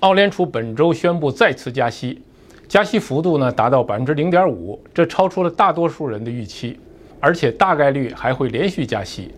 [0.00, 2.20] 澳联储本周宣布再次加息，
[2.68, 6.78] 加息幅度呢达到百分之零点五，这超出了大多数人的预期，
[7.18, 9.32] 而且大概率还会连续加息。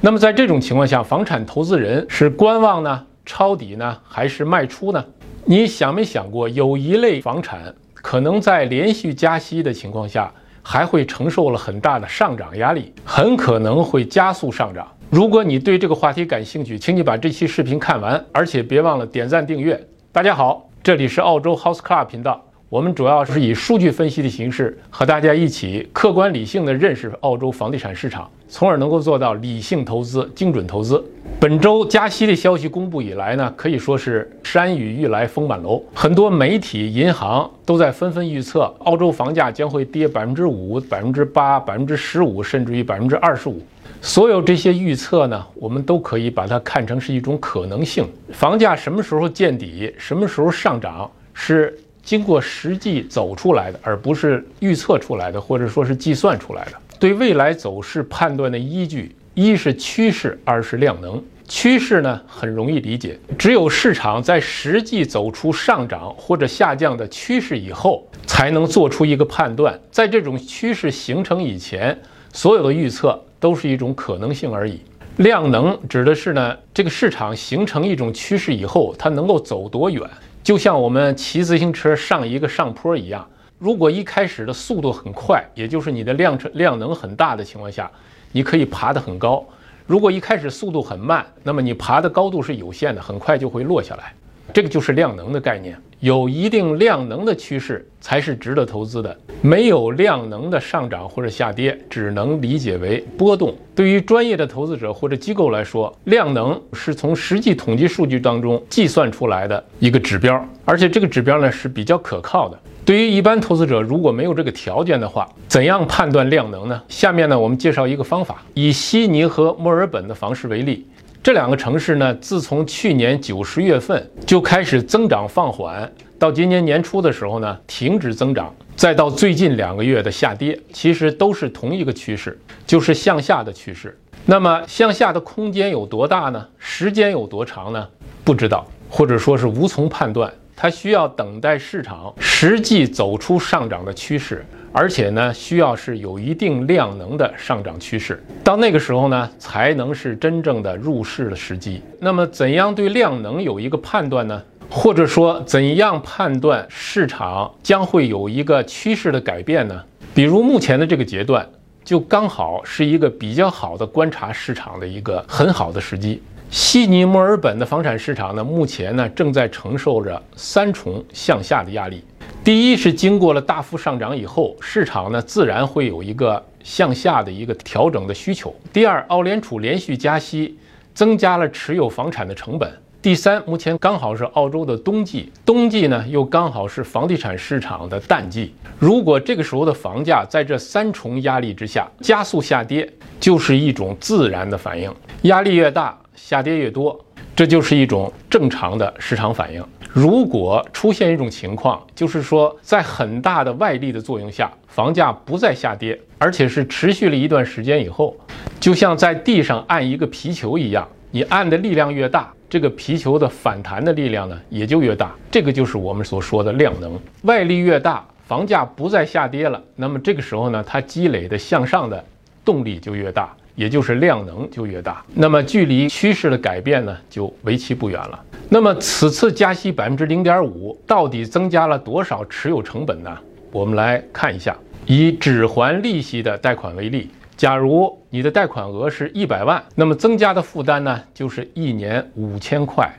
[0.00, 5.04] 那么在这种情况下，房产投资人是观望呢、抄底呢，还是卖出呢？
[5.44, 14.86] 你想没想过，有一类房产可能在连续加息的情况下，还会承受了很大的上涨压力，很可能会加速上涨。
[15.10, 19.84] 如果你对这个话题感兴趣，请你把这期视频看完，而且别忘了点赞订阅。
[20.14, 22.40] 大家好，这里是澳洲 House Club 频道。
[22.70, 31.00] 我们主要是以数据分析的形式和大家一起客观理性的认识澳洲房地产市场，从而能够做到理性投资、精准投资。
[31.38, 43.60] 本周加息的消息公布以来呢，可以说是山雨欲来风满楼，很多媒体、银行都在纷纷预测澳洲房价将会跌百分之五、百分之八、百分之十五，甚至于百分之二十五。
[44.00, 48.04] 所有这些预测呢，我们都可以把它看成是一种可能性。
[48.32, 51.78] 房价什么时候见底，什么时候上涨，是。
[52.04, 56.72] 经过实际走出来的，而不是预测出来的，或者说是计算出来的。
[56.98, 61.22] 对未来走势判断的依据，一是趋势，二是量能。
[61.46, 69.78] 趋势呢很容易理解，只有市场在实际走出上涨或者下降的趋势以后，才能做出一个判断。
[69.90, 71.98] 在这种趋势形成以前，
[72.32, 74.80] 所有的预测都是一种可能性而已。
[75.18, 80.02] 量能指的是呢，这个市场形成一种趋势以后，它能够走多远。
[80.44, 83.26] 就像我们骑自行车上一个上坡一样，
[83.58, 87.90] 如果一开始的速度很快，也就是你的量车量能很大的情况下，
[88.30, 89.42] 你可以爬得很高；
[89.86, 94.12] 如果一开始速度很慢，那么你爬的高度是有限的，很快就会落下来。
[94.52, 99.16] 这个就是量能的概念，有一定量能的趋势才是值得投资的。
[99.40, 103.54] 没有量能的上涨或者下跌，只能理解为波动。
[103.74, 112.58] 对于专业的投资者或者机构来说，量能是从实际统计数据当中计算出来的一个指标，而且这个指标呢是比较可靠的。
[112.84, 116.82] 对于一般投资者，如果没有这个条件的话，怎样判断量能呢？
[116.86, 120.86] 下面呢，我们介绍一个方法，以悉尼和墨尔本的房市为例。
[121.24, 133.98] 这两个城市呢，自从去年九十月份就开始增长放缓，到今年年初的时候呢，停止增长，再到最近两个月的下跌，其实都是同一个趋势，就是向下的趋势。
[134.26, 136.46] 那么向下的空间有多大呢？
[136.58, 137.88] 时间有多长呢？
[138.22, 140.30] 不知道，或者说是无从判断。
[140.56, 144.44] 它需要等待市场实际走出上涨的趋势。
[144.76, 151.80] 而且呢，需要是有一定量能的上涨趋势，到那个时候呢，才能是真正的入市的时机。
[152.00, 154.42] 那么，怎样对量能有一个判断呢？
[154.68, 159.80] 或者说，怎样判断市场将会有一个趋势的改变呢？
[160.12, 161.48] 比如目前的这个阶段，
[161.84, 166.20] 就刚好是一个比较好的观察市场的一个很好的时机。
[166.56, 172.04] 悉尼、墨尔本的房产市场呢，目前呢正在承受着三重向下的压力。
[172.44, 178.54] 第一是经过了大幅上涨以后，市场呢自然会有一个向下的一个调整的需求。
[178.72, 180.56] 第二，澳联储连续加息，
[180.94, 182.72] 增加了持有房产的成本。
[183.02, 188.54] 第三，目前刚好是澳洲的冬季，冬季呢又刚好是房地产市场的淡季。
[188.78, 192.88] 如果这个时候的房价在这三重压力之下加速下跌，
[193.18, 194.94] 就是一种自然的反应。
[195.22, 196.98] 压力越大，下跌越多，
[197.36, 199.62] 这就是一种正常的市场反应。
[199.92, 208.16] 如果出现一种情况，就是说在很大的外力的作用下，房价不再下跌，而且是持续了一段时间以后，
[208.58, 215.14] 就像在地上按一个皮球一样，你按的力量越大，这个皮球的反弹的力量呢也就越大。
[215.30, 216.98] 这个就是我们所说的量能。
[217.24, 222.02] 外力越大，房价不再下跌了，那么这个时候呢，它积累的向上的
[222.42, 223.36] 动力就越大。
[223.54, 228.20] 也就是量能就越大，那么距离趋势的改变呢就为期不远了。
[228.48, 233.16] 那么此次加息百分之零点五，到底增加了多少持有成本呢？
[233.52, 234.56] 我们来看一下，
[234.86, 242.92] 以只还利息的贷款为例，假如你的贷款额是一百万，那么增加的负担呢就是一年五千块，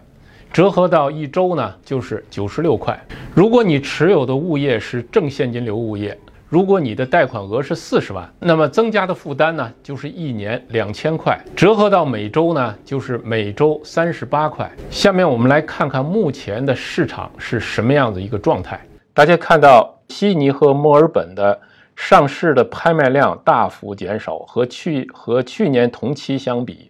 [0.53, 2.97] 折合到一周呢就是九十六块。
[3.33, 6.17] 如果你持有的物业是正现金流物业。
[6.55, 14.71] 如果你的贷款额是四十万，那么增加的负担呢，就是一年两千块，折合到每周呢，就是每周三十八块。
[14.89, 18.79] 下面我们来看看目前的市场是什么样的一个状态。
[19.13, 21.59] 大家看到悉尼和墨尔本的
[21.93, 26.89] 上市的拍卖量大幅减少，和去和去年同期相比，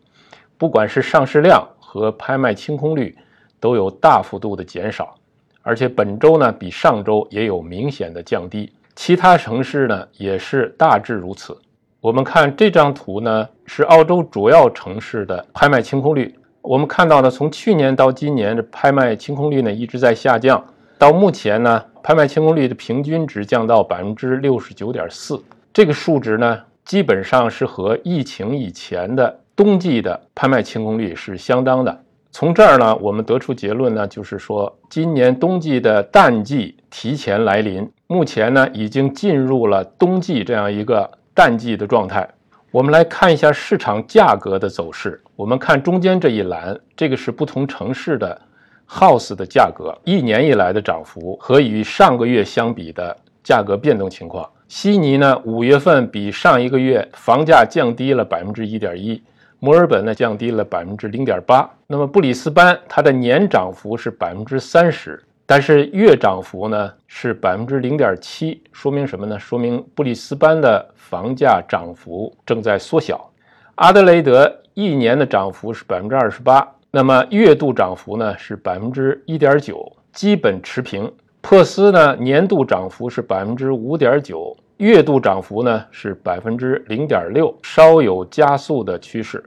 [0.60, 3.18] 不管是上市量和拍卖清空率
[3.60, 5.16] 都有大幅度的减少，
[5.64, 8.72] 而且本周呢，比上周也有明显的降低。
[8.96, 11.58] 其他城市呢也是大致如此。
[12.00, 16.34] 我们看这张图呢，是澳洲主要城市的拍卖清空率。
[16.62, 20.64] 我们看到呢，从去年到今年，这拍卖清空率呢一直在下降，
[20.98, 25.44] 到目前呢，拍卖清空率的平均值降到百分之六十九点四，
[25.74, 32.05] 这个数值呢，基本上是和疫情以前的冬季的拍卖清空率是相当的。
[32.38, 42.28] 从这儿呢，我们得出结论呢，就是说今年冬季的淡季提前来临，目前呢已经进入了冬季这样一个淡季的状态。
[42.72, 45.24] 我们来看一下市场价格的走势。
[45.38, 48.42] 我们看中间这一栏，这个是不同城市的
[48.86, 53.16] house 的价格一年以来的涨幅和与上个月相比的
[53.46, 54.46] 价格变动情况。
[54.68, 59.24] 悉尼呢，五月份比上一个月房价降低了百分之一点一。
[59.66, 69.40] 墨尔本呢降低了百分之零点八，那么布里斯班它的年涨幅是百分之三十，但是月涨幅呢是百分之零点七，说明什么呢？
[69.40, 73.28] 说明布里斯班的房价涨幅正在缩小。
[73.74, 81.12] 阿德雷德一年的涨幅是百分之二十八，那么月度涨幅呢是百分之一点九，基本持平。
[81.42, 89.44] 珀斯呢年度涨幅是百分之五点九，月度涨幅呢是百分之零点六，稍有加速的趋势。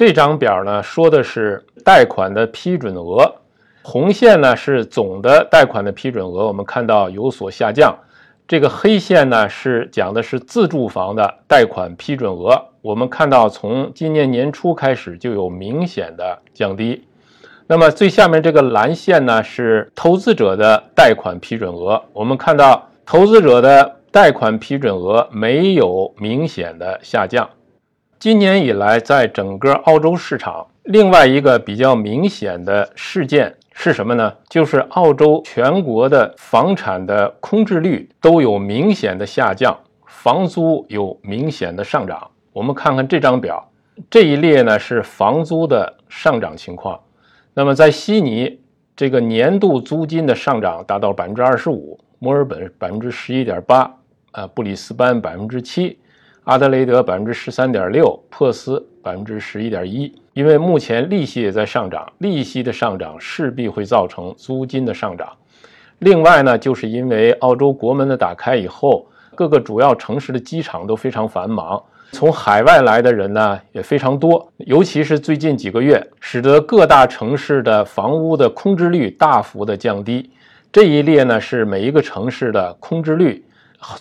[0.00, 3.34] 这张表呢说的是贷款的批准额，
[3.82, 7.94] 红线呢是总的贷款的批准额，我们看到有所下降。
[8.48, 17.06] 这个黑线呢是讲的是自住房的贷款批准额，我们看到从今年年初开始就有明显的降低。
[17.66, 27.46] 那么最下面这个蓝线呢是投资者的贷款批准额，我们看到投资者的贷款批准额没有明显的下降。
[28.20, 34.30] 今年以来，在整个澳洲市场，另外一个比较明显的事件是什么呢？
[34.46, 39.74] 就是澳洲全国的房产的空置率都有明显的下降，
[40.04, 42.30] 房租有明显的上涨。
[42.52, 43.66] 我们看看这张表，
[44.10, 47.00] 这一列呢是房租的上涨情况。
[47.54, 48.60] 那么在悉尼，
[48.94, 53.90] 这个年度租金的上涨达到百分之二十五，墨尔本百分之十一点八，
[54.32, 55.98] 啊，布里斯班百分之七。
[56.44, 60.12] 阿德雷德百分之十三点六，珀斯百分之十一点一。
[60.32, 65.28] 因为目前利息也在上涨，利息的上涨势必会造成租金的上涨。
[65.98, 71.82] 另外呢，就是因为澳洲国门的打开以后，各个主要城市的机场都非常繁忙，
[72.12, 74.50] 从海外来的人呢也非常多。
[74.56, 80.30] 尤其是最近几个月，使得各大城市的房屋的空置率大幅的降低。
[80.72, 83.44] 这一列呢是每一个城市的空置率。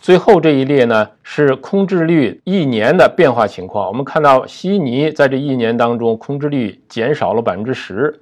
[0.02, 3.88] 最后这一列呢是空置率一年的变化情况。
[3.88, 8.20] 我们看到悉尼在这一年当中空置率减少了百分之十，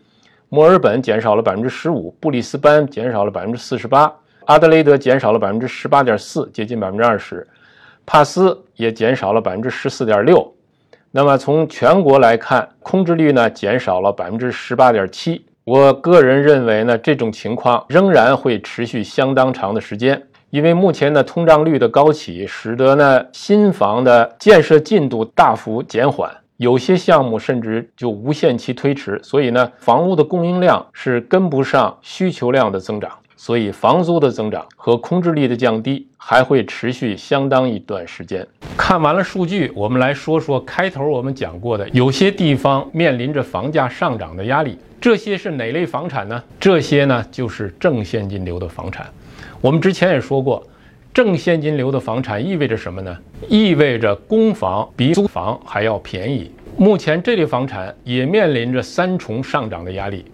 [0.49, 4.13] 墨尔本减少了百分之十五，布里斯班减少了百分之四十八，
[4.45, 7.45] 阿德雷德减少了百分之十八点四，接近百分之二十，
[8.05, 10.53] 帕斯也减少了百分之十四点六。
[11.09, 15.43] 那么从全国来看，空置率呢减少了百分之十八点七。
[15.63, 20.21] 我个人认为呢，这种情况仍然会持续相当长的时间。
[20.49, 38.45] 因为目前的通胀率的高企，使得呢新房的建设进度大幅减缓，有些项目甚至就无限期推迟，所以呢房屋的供应量是跟不上需求量的增长，所以房租的增长和空置率的降低还会持续相当一段时间。
[38.75, 46.43] 看完了数据，我们来说说开头我们讲过的，有些地方面临着房价上涨的压力，这些是哪类房产呢？
[46.59, 49.07] 这些呢就是正现金流的房产。
[49.61, 50.65] 我们之前也说过，
[51.13, 53.15] 正现金流的房产意味着什么呢？
[53.47, 56.51] 意味着公房比租房还要便宜。
[56.75, 60.25] 目前这类房产也面临着三重上涨的压力。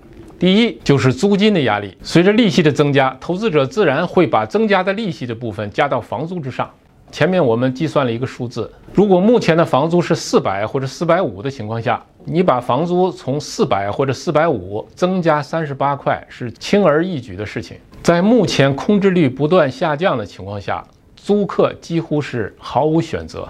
[0.43, 6.69] 第一就是租金的压力，随着利息的增加，投资者自然会把增加的利息的部分加到房租之上。
[7.13, 17.77] 前面我们计算了一个数字，如果目前的房租是四百或者四百五的情况下，你把房租从四百或者四百五增加三十八块，是轻而易举的事情。
[18.01, 20.85] 在目前空置率不断下降的情况下，
[21.15, 23.47] 租客几乎是毫无选择，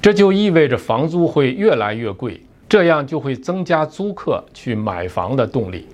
[0.00, 5.86] 这就意味着房租会越来越贵，这样就会增加租客去买房的动力。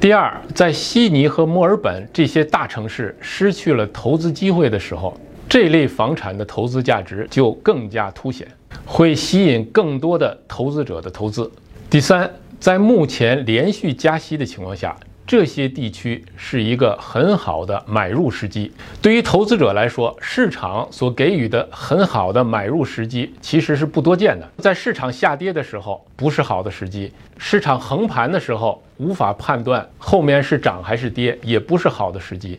[0.00, 5.18] 第二，在悉尼和墨尔本这些大城市失去了投资机会的时候，
[5.48, 8.46] 这类房产的投资价值就更加凸显，
[8.84, 11.50] 会吸引更多的投资者的投资。
[11.88, 14.96] 第三，在目前连续加息的情况下。
[15.30, 18.72] 这些地区是一个很好的买入时机。
[19.00, 24.50] 对于投资者来说，市场所给予的很好的买入时机其实是不多见的。
[24.58, 27.08] 在市场下跌的时候，不是好的时机；
[27.38, 32.58] 市场横盘的时候，无法判断后面是涨还是跌，也不是好的时机。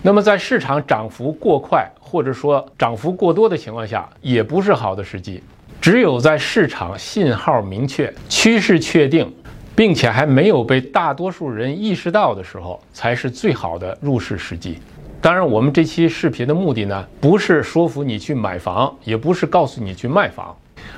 [0.00, 5.42] 那么，在市场涨幅过快或者说涨幅过多的情况下，也不是好的时机。
[5.78, 9.30] 只有在市场信号明确、趋势确定。
[9.78, 14.76] 并且还没有被大多数人意识到的时候，才是最好的入市时机。
[15.20, 20.52] 当然，我们这期视频的目的呢，不是说服你去买房，也不是告诉你去卖房，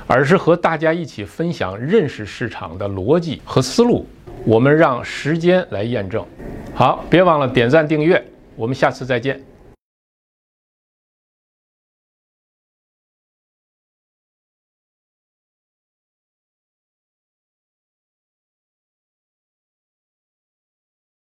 [0.07, 4.07] 而是和大家一起分享认识市场的逻辑和思路。
[4.47, 6.25] 我们让时间来验证。
[6.73, 8.25] 好，别忘了点赞订阅，
[8.57, 9.39] 我们下次再见。